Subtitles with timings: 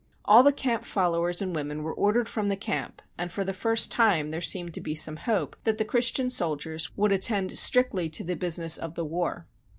[0.25, 3.91] All the camp followers and women were ordered from the camp, and for the first
[3.91, 8.23] time there seemed to be some hope that the Christian soldiers would attend strictly to
[8.23, 9.45] the business of the war.